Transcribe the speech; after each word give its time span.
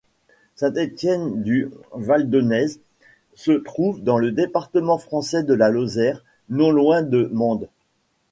Saint-Étienne-du-Valdonnez 0.55 2.69
se 3.35 3.51
trouve 3.51 4.01
dans 4.01 4.17
le 4.17 4.31
département 4.31 4.97
français 4.97 5.43
de 5.43 5.53
la 5.53 5.69
Lozère, 5.69 6.25
non 6.49 6.71
loin 6.71 7.03
de 7.03 7.29
Mende. 7.31 7.67